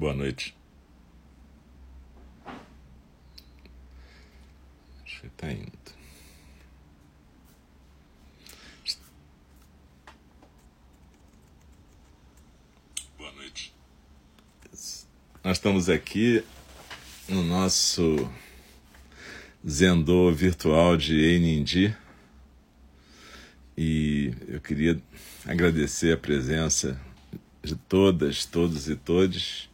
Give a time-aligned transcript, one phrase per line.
[0.00, 0.56] Boa noite.
[5.04, 5.70] Acho que tá indo.
[13.18, 13.74] Boa noite.
[15.44, 16.42] Nós estamos aqui
[17.28, 18.26] no nosso
[19.68, 21.94] Zendô virtual de Enindi
[23.76, 24.98] e eu queria
[25.44, 26.98] agradecer a presença
[27.62, 29.69] de todas, todos e todes.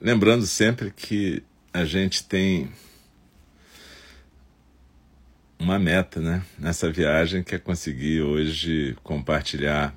[0.00, 1.42] Lembrando sempre que
[1.74, 2.70] a gente tem
[5.58, 9.94] uma meta né, nessa viagem que é conseguir hoje compartilhar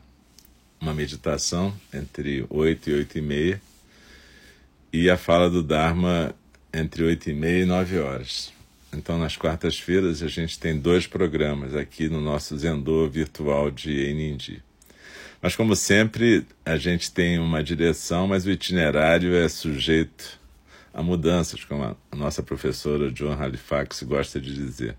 [0.82, 3.62] uma meditação entre 8 e 8 e meia
[4.92, 6.36] e a fala do Dharma
[6.74, 8.52] entre 8 e meia e 9 horas.
[8.92, 14.62] Então, nas quartas-feiras, a gente tem dois programas aqui no nosso Zendô virtual de Enindi.
[15.44, 20.40] Mas, como sempre, a gente tem uma direção, mas o itinerário é sujeito
[20.94, 24.96] a mudanças, como a nossa professora John Halifax gosta de dizer.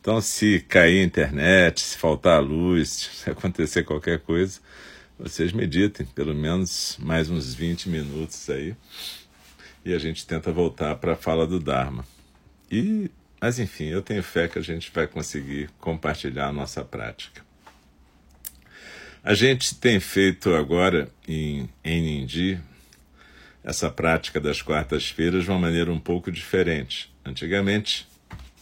[0.00, 2.88] Então, se cair a internet, se faltar a luz,
[3.22, 4.58] se acontecer qualquer coisa,
[5.16, 8.74] vocês meditem pelo menos mais uns 20 minutos aí
[9.84, 12.04] e a gente tenta voltar para a fala do Dharma.
[12.68, 13.08] E,
[13.40, 17.45] mas enfim, eu tenho fé que a gente vai conseguir compartilhar a nossa prática.
[19.26, 22.60] A gente tem feito agora em Enindi
[23.64, 27.12] essa prática das quartas-feiras de uma maneira um pouco diferente.
[27.24, 28.06] Antigamente,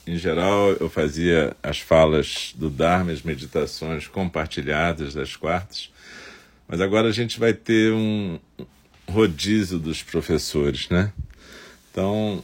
[0.06, 5.90] em geral, eu fazia as falas do Dharma, as meditações compartilhadas das quartas,
[6.66, 8.40] mas agora a gente vai ter um,
[9.06, 11.12] rodízio dos professores, né?
[11.90, 12.42] Então,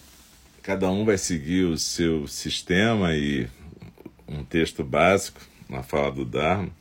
[0.63, 3.49] cada um vai seguir o seu sistema e
[4.29, 6.80] um texto básico, uma fala do Dharma.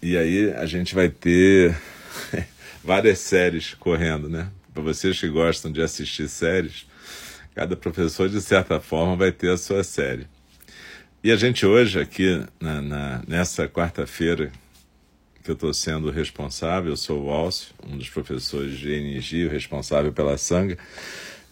[0.00, 1.76] E aí a gente vai ter
[2.84, 4.48] várias séries correndo, né?
[4.72, 6.86] Para vocês que gostam de assistir séries,
[7.54, 10.26] cada professor, de certa forma, vai ter a sua série.
[11.22, 14.52] E a gente hoje, aqui na, na nessa quarta-feira,
[15.42, 20.12] que eu estou sendo responsável, eu sou o Alcio, um dos professores de o responsável
[20.12, 20.78] pela Sangha.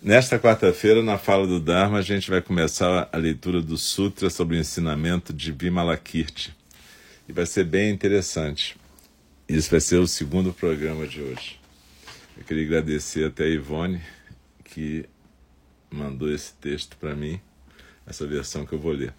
[0.00, 4.56] Nesta quarta-feira, na fala do Dharma, a gente vai começar a leitura do Sutra sobre
[4.56, 6.54] o ensinamento de Vimalakirti.
[7.28, 8.76] E vai ser bem interessante.
[9.48, 11.60] Isso vai ser o segundo programa de hoje.
[12.36, 14.00] Eu queria agradecer até a Ivone,
[14.64, 15.04] que
[15.90, 17.40] mandou esse texto para mim,
[18.06, 19.12] essa versão que eu vou ler.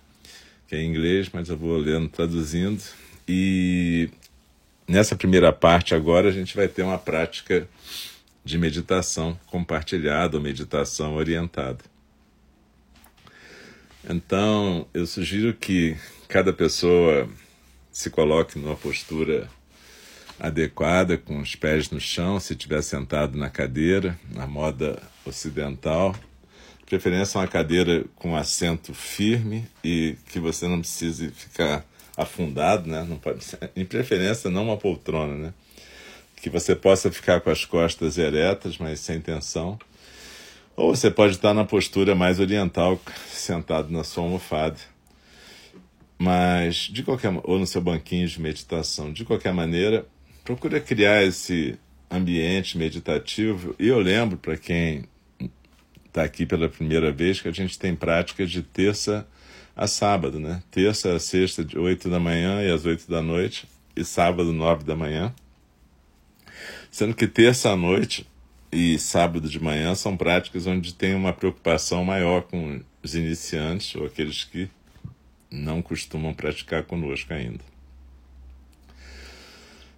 [0.68, 2.82] Que é em inglês, mas eu vou lendo, traduzindo.
[3.28, 4.10] E
[4.88, 7.68] Nessa primeira parte, agora, a gente vai ter uma prática
[8.46, 11.84] de meditação compartilhada ou meditação orientada.
[14.10, 15.98] Então, eu sugiro que
[16.30, 17.30] cada pessoa
[17.98, 19.50] se coloque numa postura
[20.40, 26.14] adequada, com os pés no chão, se estiver sentado na cadeira, na moda ocidental.
[26.78, 31.84] De preferência, uma cadeira com assento firme e que você não precise ficar
[32.16, 33.04] afundado, né?
[33.04, 33.44] Não pode
[33.76, 35.54] em preferência não uma poltrona, né?
[36.36, 39.80] Que você possa ficar com as costas eretas, mas sem tensão.
[40.76, 44.78] Ou você pode estar na postura mais oriental, sentado na sua almofada.
[46.18, 50.08] Mas de qualquer ou no seu banquinho de meditação, de qualquer maneira,
[50.44, 51.78] procure criar esse
[52.10, 53.76] ambiente meditativo.
[53.78, 55.04] E eu lembro para quem
[56.06, 59.28] está aqui pela primeira vez que a gente tem prática de terça
[59.76, 60.64] a sábado, né?
[60.72, 64.84] Terça a sexta, de 8 da manhã e às 8 da noite, e sábado, 9
[64.84, 65.34] da manhã.
[66.90, 68.28] Sendo que terça à noite
[68.72, 74.06] e sábado de manhã são práticas onde tem uma preocupação maior com os iniciantes ou
[74.06, 74.70] aqueles que
[75.50, 77.64] não costumam praticar conosco ainda.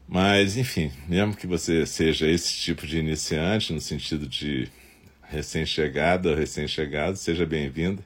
[0.08, 4.68] Mas, enfim, mesmo que você seja esse tipo de iniciante, no sentido de
[5.22, 8.04] recém-chegada ou recém-chegado, seja bem-vindo.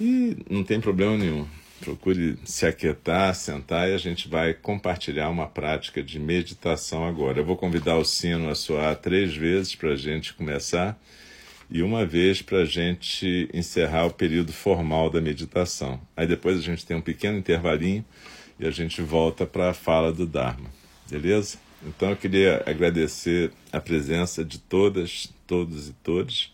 [0.00, 1.46] E não tem problema nenhum.
[1.80, 7.38] Procure se aquietar, sentar e a gente vai compartilhar uma prática de meditação agora.
[7.38, 10.98] Eu vou convidar o sino a soar três vezes para a gente começar
[11.72, 15.98] e uma vez para a gente encerrar o período formal da meditação.
[16.14, 18.04] Aí depois a gente tem um pequeno intervalinho
[18.60, 20.68] e a gente volta para a fala do Dharma.
[21.10, 21.56] Beleza?
[21.82, 26.52] Então eu queria agradecer a presença de todas, todos e todas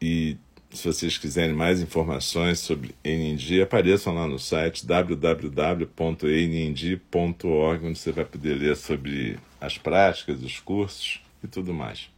[0.00, 0.38] e
[0.70, 5.86] se vocês quiserem mais informações sobre NND, apareçam lá no site www.nnd.org,
[7.86, 12.08] onde você vai poder ler sobre as práticas, os cursos e tudo mais.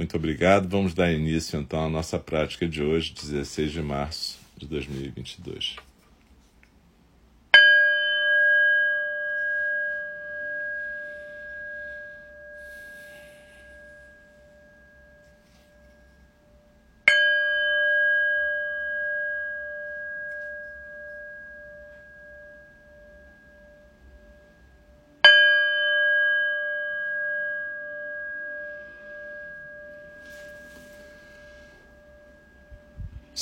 [0.00, 0.66] Muito obrigado.
[0.66, 5.76] Vamos dar início então à nossa prática de hoje, 16 de março de 2022.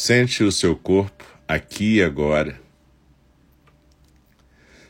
[0.00, 2.60] Sente o seu corpo aqui e agora.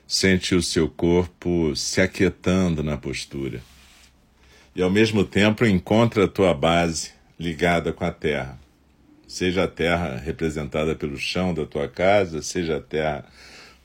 [0.06, 3.62] Sente o seu corpo se aquietando na postura.
[4.76, 8.60] E ao mesmo tempo encontra a tua base ligada com a terra.
[9.26, 13.25] Seja a terra representada pelo chão da tua casa, seja a terra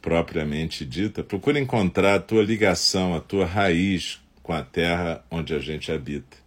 [0.02, 5.60] propriamente dita, procura encontrar a tua ligação, a tua raiz com a terra onde a
[5.60, 6.43] gente habita.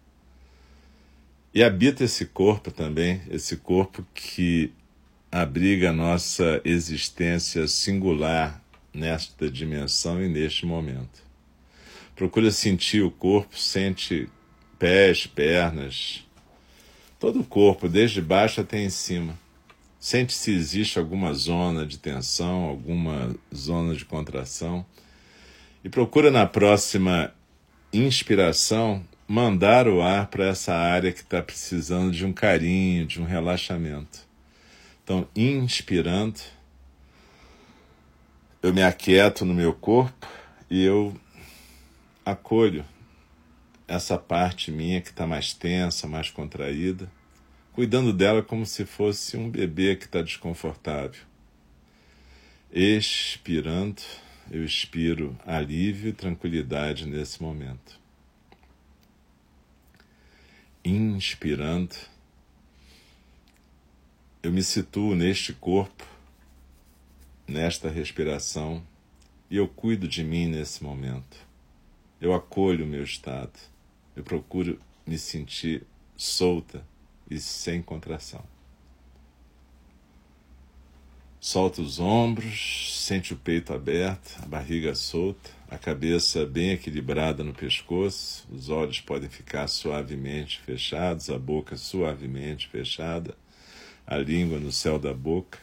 [1.57, 4.71] E habita esse corpo também, esse corpo que
[5.33, 8.63] abriga a nossa existência singular
[8.93, 11.25] nesta dimensão e neste momento.
[12.15, 14.29] Procura sentir o corpo, sente
[14.79, 16.27] pés, pernas,
[17.19, 19.35] todo o corpo, desde baixo até em cima.
[19.99, 24.85] Sente se existe alguma zona de tensão, alguma zona de contração.
[25.83, 27.33] E procura na próxima
[27.95, 33.25] inspiração mandar o ar para essa área que está precisando de um carinho, de um
[33.25, 34.21] relaxamento.
[35.03, 36.41] Então, inspirando,
[38.63, 40.27] eu me aquieto no meu corpo
[40.71, 41.15] e eu
[42.25, 42.85] acolho
[43.89, 47.11] essa parte minha que está mais tensa, mais contraída,
[47.73, 51.23] cuidando dela como se fosse um bebê que está desconfortável.
[52.73, 54.03] Expirando,
[54.51, 58.06] eu expiro alívio e tranquilidade nesse momento
[60.89, 61.97] inspirando,
[64.43, 66.05] eu me situo neste corpo,
[67.49, 68.87] nesta respiração,
[69.51, 71.37] e eu cuido de mim nesse momento.
[72.21, 73.59] Eu acolho o meu estado.
[74.15, 75.85] Eu procuro me sentir
[76.17, 76.87] solta
[77.31, 78.45] e sem contração.
[81.41, 87.53] Solta os ombros, sente o peito aberto, a barriga solta, a cabeça bem equilibrada no
[87.53, 93.35] pescoço, os olhos podem ficar suavemente fechados, a boca suavemente fechada,
[94.07, 95.59] a língua no céu da boca.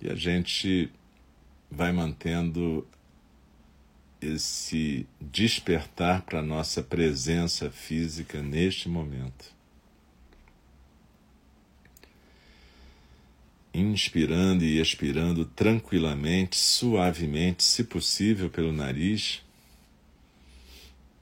[0.00, 0.90] E a gente
[1.70, 2.86] vai mantendo
[4.20, 9.54] esse despertar para a nossa presença física neste momento.
[13.74, 19.42] Inspirando e expirando tranquilamente, suavemente, se possível pelo nariz,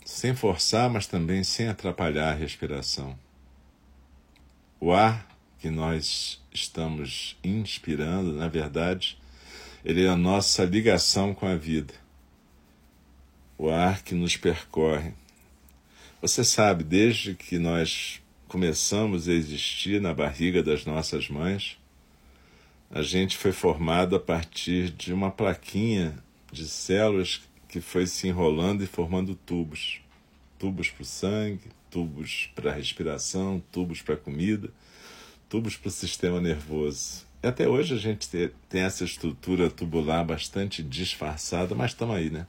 [0.05, 3.19] sem forçar, mas também sem atrapalhar a respiração.
[4.79, 5.27] O ar
[5.59, 9.19] que nós estamos inspirando, na verdade,
[9.85, 11.95] ele é a nossa ligação com a vida.
[13.57, 15.15] O ar que nos percorre.
[16.21, 21.79] Você sabe, desde que nós começamos a existir na barriga das nossas mães,
[22.93, 26.15] a gente foi formado a partir de uma plaquinha
[26.53, 30.03] de células que foi se enrolando e formando tubos.
[30.59, 34.69] Tubos para o sangue, tubos para a respiração, tubos para a comida,
[35.49, 37.25] tubos para o sistema nervoso.
[37.43, 38.29] E até hoje a gente
[38.69, 42.47] tem essa estrutura tubular bastante disfarçada, mas estamos aí, né?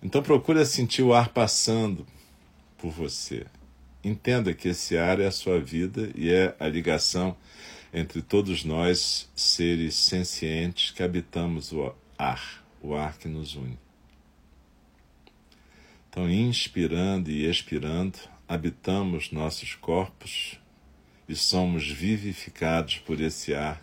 [0.00, 2.06] Então procure sentir o ar passando
[2.78, 3.44] por você.
[4.04, 7.36] Entenda que esse ar é a sua vida e é a ligação
[7.92, 13.78] entre todos nós, seres sencientes que habitamos o ar, o ar que nos une.
[16.08, 18.18] Então, inspirando e expirando,
[18.48, 20.58] habitamos nossos corpos
[21.28, 23.80] e somos vivificados por esse ar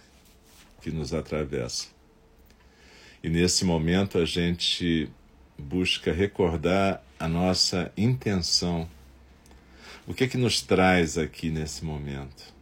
[0.82, 1.88] que nos atravessa.
[3.24, 5.10] E nesse momento a gente
[5.58, 8.90] busca recordar a nossa intenção.
[10.08, 12.54] O que é que nos traz aqui nesse momento?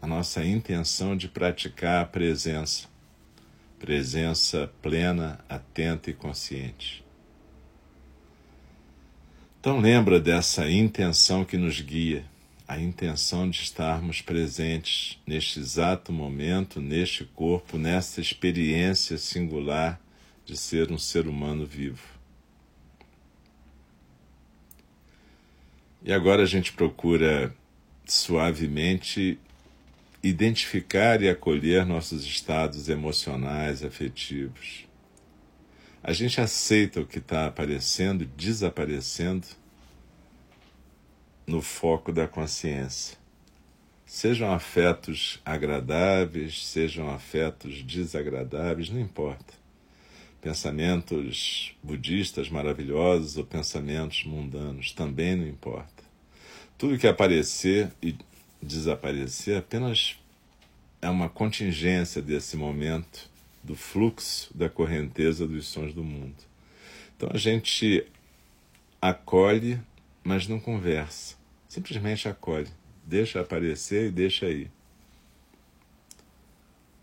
[0.00, 2.88] A nossa intenção de praticar a presença,
[3.78, 7.04] presença plena, atenta e consciente.
[9.60, 12.24] Então lembra dessa intenção que nos guia,
[12.66, 20.00] a intenção de estarmos presentes neste exato momento, neste corpo, nessa experiência singular
[20.46, 22.20] de ser um ser humano vivo.
[26.02, 27.54] E agora a gente procura
[28.06, 29.38] suavemente
[30.22, 34.86] identificar e acolher nossos estados emocionais, afetivos.
[36.02, 39.46] A gente aceita o que está aparecendo, desaparecendo
[41.46, 43.18] no foco da consciência.
[44.06, 49.54] Sejam afetos agradáveis, sejam afetos desagradáveis, não importa.
[50.40, 56.02] Pensamentos budistas maravilhosos ou pensamentos mundanos, também não importa.
[56.78, 58.14] Tudo que aparecer e
[58.62, 60.16] desaparecer apenas
[61.02, 63.28] é uma contingência desse momento
[63.62, 66.36] do fluxo da correnteza dos sons do mundo.
[67.16, 68.06] Então a gente
[69.00, 69.80] acolhe,
[70.22, 71.36] mas não conversa.
[71.68, 72.68] Simplesmente acolhe,
[73.04, 74.70] deixa aparecer e deixa aí.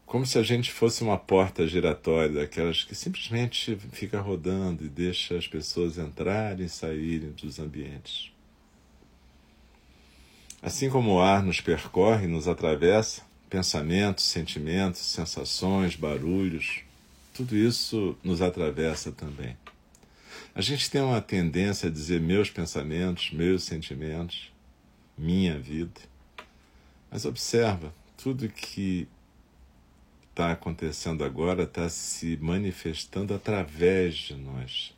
[0.06, 5.38] como se a gente fosse uma porta giratória, daquelas que simplesmente fica rodando e deixa
[5.38, 8.32] as pessoas entrarem e saírem dos ambientes.
[10.62, 16.82] Assim como o ar nos percorre, nos atravessa, pensamentos, sentimentos, sensações, barulhos,
[17.34, 19.56] tudo isso nos atravessa também.
[20.56, 24.52] A gente tem uma tendência a dizer meus pensamentos, meus sentimentos,
[25.16, 26.02] minha vida.
[27.12, 29.08] Mas observa, tudo que
[30.32, 34.97] está acontecendo agora está se manifestando através de nós.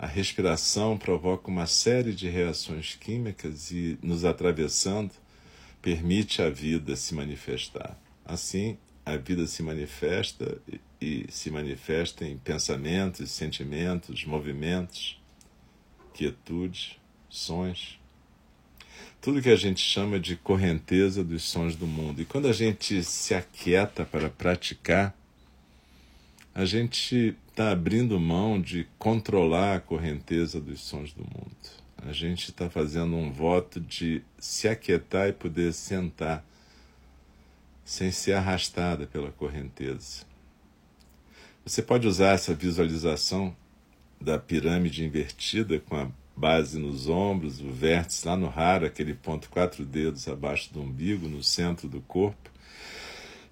[0.00, 5.12] A respiração provoca uma série de reações químicas e, nos atravessando,
[5.82, 8.00] permite a vida se manifestar.
[8.24, 10.56] Assim, a vida se manifesta
[10.98, 15.20] e se manifesta em pensamentos, sentimentos, movimentos,
[16.14, 18.00] quietude, sons.
[19.20, 22.22] Tudo que a gente chama de correnteza dos sons do mundo.
[22.22, 25.14] E quando a gente se aquieta para praticar,
[26.54, 31.54] a gente está abrindo mão de controlar a correnteza dos sons do mundo.
[31.98, 36.42] A gente está fazendo um voto de se aquietar e poder sentar
[37.84, 40.24] sem ser arrastada pela correnteza.
[41.62, 43.54] Você pode usar essa visualização
[44.18, 49.50] da pirâmide invertida com a base nos ombros, o vértice lá no raro, aquele ponto
[49.50, 52.50] quatro dedos abaixo do umbigo, no centro do corpo,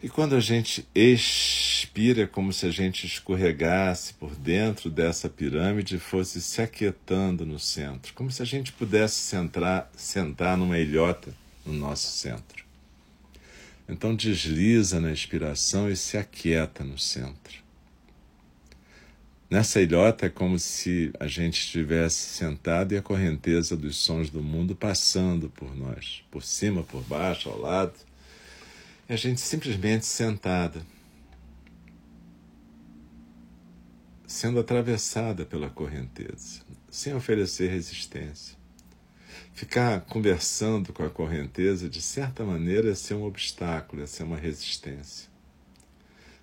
[0.00, 5.96] e quando a gente expira, é como se a gente escorregasse por dentro dessa pirâmide
[5.96, 11.34] e fosse se aquietando no centro, como se a gente pudesse centrar, sentar numa ilhota
[11.66, 12.64] no nosso centro.
[13.88, 17.58] Então desliza na expiração e se aquieta no centro.
[19.50, 24.42] Nessa ilhota é como se a gente estivesse sentado e a correnteza dos sons do
[24.42, 28.07] mundo passando por nós, por cima, por baixo, ao lado
[29.08, 30.84] é a gente simplesmente sentada,
[34.26, 36.60] sendo atravessada pela correnteza,
[36.90, 38.58] sem oferecer resistência.
[39.54, 44.36] Ficar conversando com a correnteza, de certa maneira, é ser um obstáculo, é ser uma
[44.36, 45.28] resistência.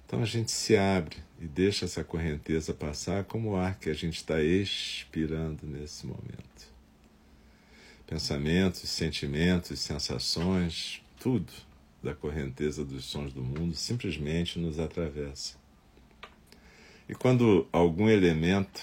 [0.05, 3.93] Então a gente se abre e deixa essa correnteza passar como o ar que a
[3.93, 6.73] gente está expirando nesse momento.
[8.07, 11.51] Pensamentos, sentimentos, sensações, tudo
[12.05, 15.55] da correnteza dos sons do mundo simplesmente nos atravessa.
[17.09, 18.81] E quando algum elemento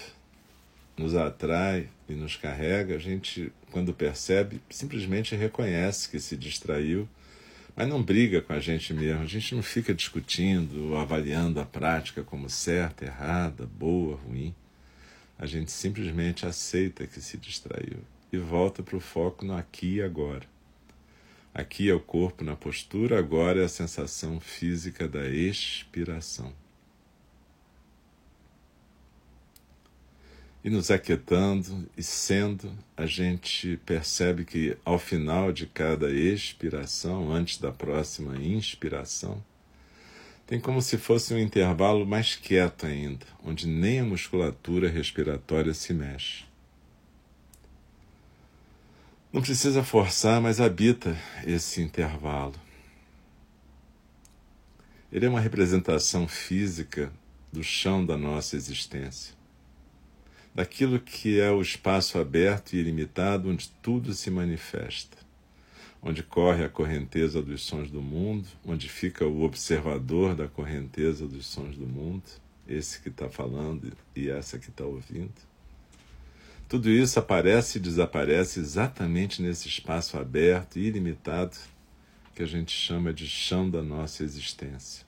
[0.97, 7.07] nos atrai e nos carrega, a gente, quando percebe, simplesmente reconhece que se distraiu,
[7.75, 9.23] mas não briga com a gente mesmo.
[9.23, 14.53] A gente não fica discutindo avaliando a prática como certa, errada, boa, ruim.
[15.39, 17.99] A gente simplesmente aceita que se distraiu
[18.31, 20.52] e volta para o foco no aqui e agora.
[21.53, 26.51] Aqui é o corpo na postura, agora é a sensação física da expiração.
[30.63, 37.59] E nos aquietando e sendo, a gente percebe que ao final de cada expiração, antes
[37.59, 39.43] da próxima inspiração,
[40.47, 45.93] tem como se fosse um intervalo mais quieto ainda, onde nem a musculatura respiratória se
[45.93, 46.45] mexe.
[49.33, 52.53] Não precisa forçar, mas habita esse intervalo.
[55.11, 57.11] Ele é uma representação física
[57.51, 59.33] do chão da nossa existência,
[60.53, 65.17] daquilo que é o espaço aberto e ilimitado onde tudo se manifesta,
[65.99, 71.47] onde corre a correnteza dos sons do mundo, onde fica o observador da correnteza dos
[71.47, 72.23] sons do mundo,
[72.67, 75.52] esse que está falando e essa que está ouvindo
[76.73, 81.55] tudo isso aparece e desaparece exatamente nesse espaço aberto e ilimitado
[82.33, 85.05] que a gente chama de chão da nossa existência.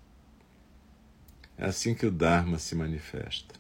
[1.58, 3.56] É assim que o Dharma se manifesta.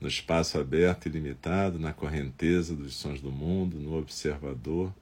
[0.00, 4.92] No espaço aberto e limitado, na correnteza dos sons do mundo, no observador.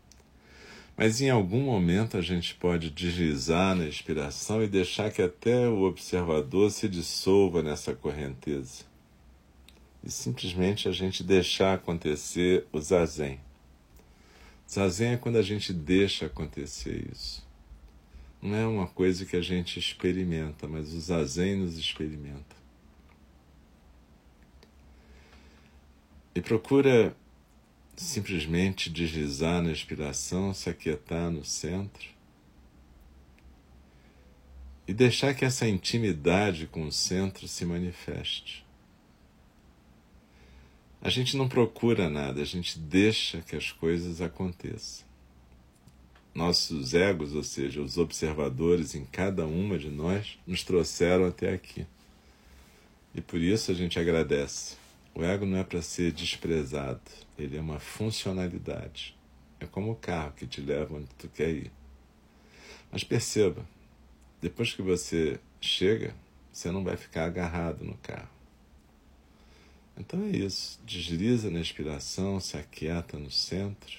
[0.94, 5.84] Mas em algum momento a gente pode deslizar na inspiração e deixar que até o
[5.84, 8.89] observador se dissolva nessa correnteza
[10.02, 13.40] e simplesmente a gente deixar acontecer o zazen.
[14.68, 17.46] Zazen é quando a gente deixa acontecer isso.
[18.40, 22.56] Não é uma coisa que a gente experimenta, mas o zazen nos experimenta.
[26.34, 27.14] E procura
[27.96, 32.08] simplesmente deslizar na inspiração, se aquietar no centro
[34.88, 38.64] e deixar que essa intimidade com o centro se manifeste.
[41.02, 45.08] A gente não procura nada, a gente deixa que as coisas aconteçam.
[46.34, 51.86] nossos egos, ou seja, os observadores em cada uma de nós, nos trouxeram até aqui.
[53.14, 54.76] E por isso a gente agradece.
[55.14, 57.00] O ego não é para ser desprezado,
[57.38, 59.16] ele é uma funcionalidade.
[59.58, 61.72] É como o carro que te leva onde tu quer ir.
[62.92, 63.66] Mas perceba,
[64.40, 66.14] depois que você chega,
[66.52, 68.39] você não vai ficar agarrado no carro.
[70.00, 70.80] Então é isso.
[70.84, 73.98] Desliza na inspiração, se aquieta no centro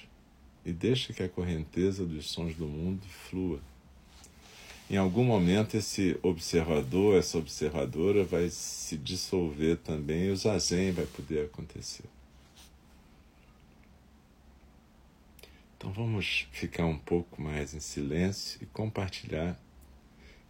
[0.66, 3.60] e deixa que a correnteza dos sons do mundo flua.
[4.90, 11.06] Em algum momento, esse observador, essa observadora vai se dissolver também e o zazen vai
[11.06, 12.04] poder acontecer.
[15.78, 19.58] Então vamos ficar um pouco mais em silêncio e compartilhar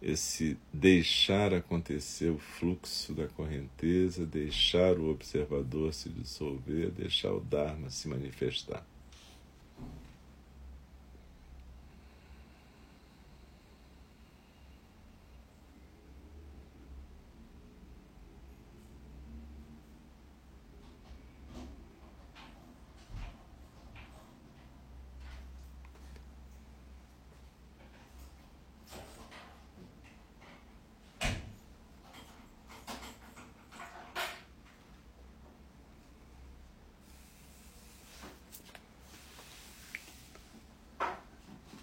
[0.03, 7.89] esse deixar acontecer o fluxo da correnteza, deixar o observador se dissolver, deixar o Dharma
[7.89, 8.85] se manifestar.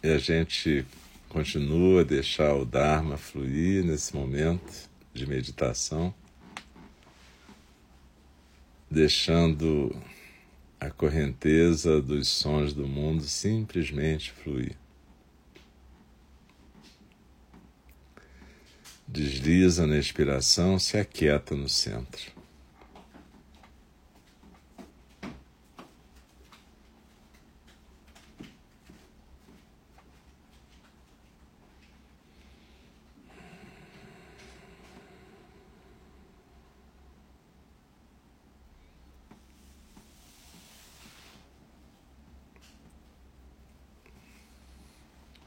[0.02, 0.86] E a gente
[1.28, 6.14] continua a deixar o Dharma fluir nesse momento de meditação,
[8.90, 9.94] deixando
[10.80, 14.74] a correnteza dos sons do mundo simplesmente fluir.
[19.06, 22.39] Desliza na expiração, se aquieta no centro.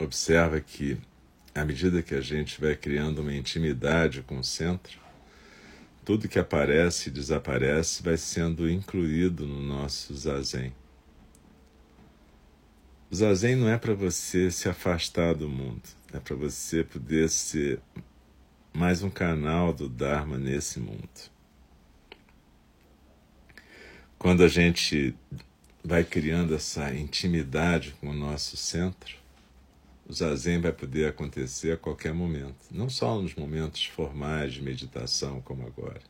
[0.03, 0.97] Observa que,
[1.53, 4.99] à medida que a gente vai criando uma intimidade com o centro,
[6.03, 10.73] tudo que aparece e desaparece vai sendo incluído no nosso zazen.
[13.09, 17.79] O zazen não é para você se afastar do mundo, é para você poder ser
[18.73, 21.07] mais um canal do Dharma nesse mundo.
[24.17, 25.15] Quando a gente
[25.83, 29.22] vai criando essa intimidade com o nosso centro,
[30.07, 35.41] o zazen vai poder acontecer a qualquer momento, não só nos momentos formais de meditação
[35.41, 36.01] como agora,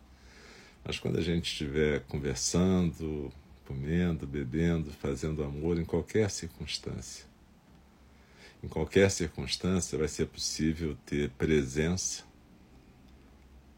[0.83, 3.31] mas quando a gente estiver conversando,
[3.65, 7.25] comendo, bebendo, fazendo amor em qualquer circunstância.
[8.63, 12.23] Em qualquer circunstância vai ser possível ter presença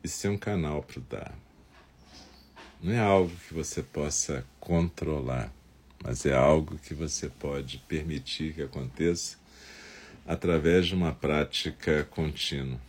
[0.03, 1.35] e ser um canal para o dar.
[2.81, 5.51] Não é algo que você possa controlar,
[6.03, 9.37] mas é algo que você pode permitir que aconteça
[10.25, 12.79] através de uma prática contínua.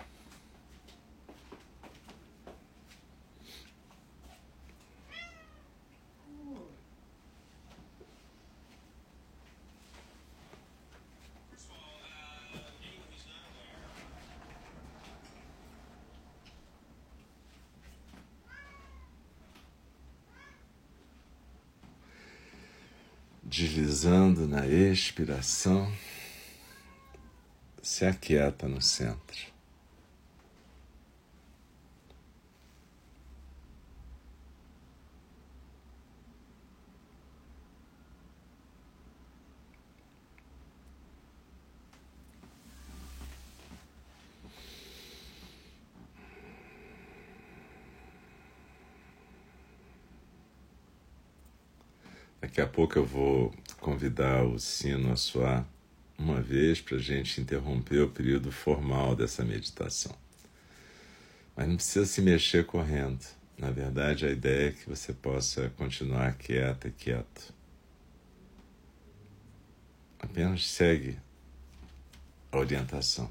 [23.49, 25.90] Deslizando na expiração
[27.96, 29.38] se aquieta no centro.
[52.42, 55.76] Daqui a pouco eu vou convidar o sino a soar
[56.18, 60.14] uma vez para a gente interromper o período formal dessa meditação.
[61.55, 63.24] Mas não precisa se mexer correndo.
[63.59, 67.55] Na verdade, a ideia é que você possa continuar quieta e quieto.
[70.18, 71.18] Apenas segue
[72.52, 73.31] a orientação.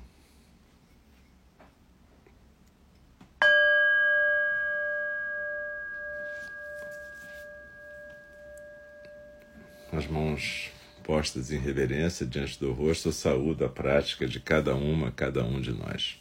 [9.92, 10.75] As mãos
[11.06, 15.62] postas em reverência diante do rosto, eu saúdo a prática de cada uma, cada um
[15.62, 16.20] de nós.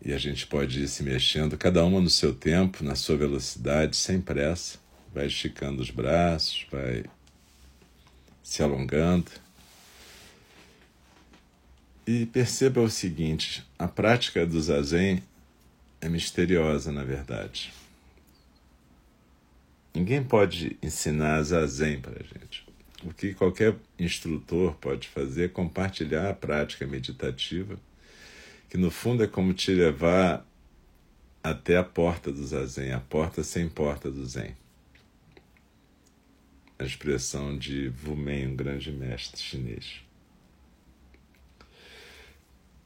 [0.00, 3.96] E a gente pode ir se mexendo, cada uma no seu tempo, na sua velocidade,
[3.96, 4.78] sem pressa.
[5.12, 7.04] Vai esticando os braços, vai
[8.44, 9.32] se alongando.
[12.06, 15.20] E perceba o seguinte: a prática do zazen
[16.00, 17.72] é misteriosa, na verdade.
[19.92, 22.67] Ninguém pode ensinar zazen para a gente.
[23.04, 27.78] O que qualquer instrutor pode fazer é compartilhar a prática meditativa,
[28.68, 30.44] que no fundo é como te levar
[31.42, 34.54] até a porta do zazen, a porta sem porta do zen.
[36.78, 40.02] A expressão de Wu Mei, um grande mestre chinês.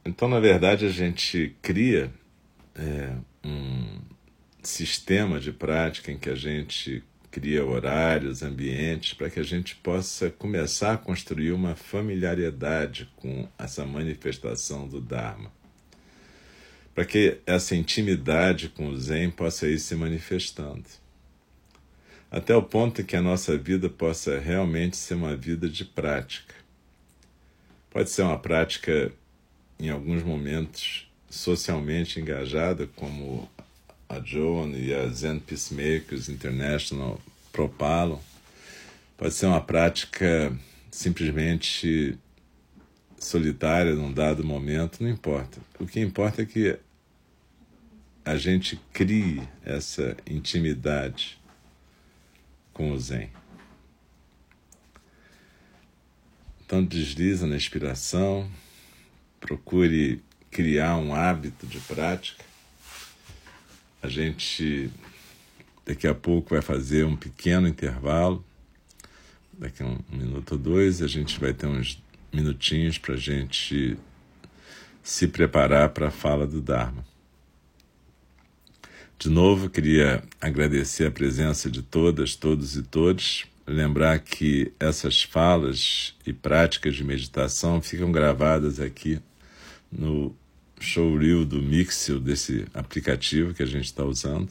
[0.05, 2.11] Então, na verdade, a gente cria
[2.75, 3.99] é, um
[4.61, 10.29] sistema de prática em que a gente cria horários, ambientes, para que a gente possa
[10.29, 15.51] começar a construir uma familiaridade com essa manifestação do Dharma.
[16.93, 20.83] Para que essa intimidade com o Zen possa ir se manifestando.
[22.29, 26.53] Até o ponto em que a nossa vida possa realmente ser uma vida de prática.
[27.89, 29.11] Pode ser uma prática,
[29.79, 33.49] em alguns momentos, socialmente engajada, como
[34.13, 37.19] a Joan e a Zen Peacemakers International
[37.51, 38.21] propalam,
[39.17, 40.55] pode ser uma prática
[40.91, 42.17] simplesmente
[43.17, 45.59] solitária num dado momento, não importa.
[45.79, 46.77] O que importa é que
[48.23, 51.39] a gente crie essa intimidade
[52.71, 53.29] com o Zen.
[56.65, 58.49] Então desliza na inspiração,
[59.39, 62.52] procure criar um hábito de prática
[64.03, 64.91] a gente
[65.85, 68.43] daqui a pouco vai fazer um pequeno intervalo.
[69.53, 73.97] Daqui a um minuto ou dois, a gente vai ter uns minutinhos para a gente
[75.01, 77.05] se preparar para a fala do Dharma.
[79.17, 83.45] De novo, queria agradecer a presença de todas, todos e todos.
[83.65, 89.21] Lembrar que essas falas e práticas de meditação ficam gravadas aqui
[89.89, 90.35] no
[90.83, 94.49] showreel do Mixel, desse aplicativo que a gente está usando.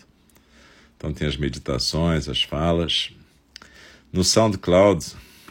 [0.97, 3.12] Então tem as meditações, as falas.
[4.12, 5.05] No SoundCloud,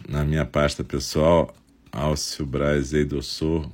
[0.07, 1.55] na minha pasta pessoal,
[1.91, 3.69] Alcio Braz Eidossor,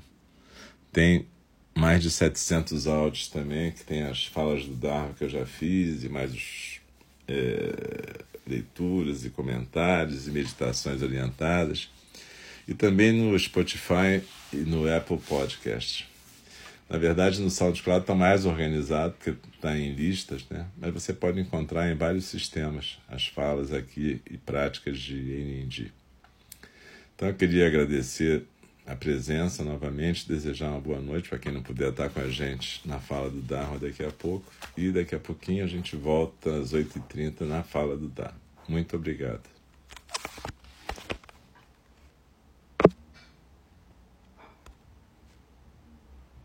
[0.92, 1.28] tem
[1.76, 6.04] mais de 700 áudios também, que tem as falas do Dharma que eu já fiz,
[6.04, 6.80] e mais os,
[7.28, 11.90] é, leituras e comentários e meditações orientadas.
[12.68, 16.08] E também no Spotify e no Apple Podcast.
[16.90, 20.68] Na verdade, no SoundCloud está mais organizado, porque está em listas, né?
[20.78, 25.92] mas você pode encontrar em vários sistemas as falas aqui e práticas de NND.
[27.16, 28.46] Então, eu queria agradecer
[28.86, 32.88] a presença novamente, desejar uma boa noite para quem não puder estar com a gente
[32.88, 34.46] na fala do Dharma daqui a pouco.
[34.78, 38.40] E daqui a pouquinho a gente volta às 8h30 na fala do Dharma.
[38.66, 39.44] Muito obrigado.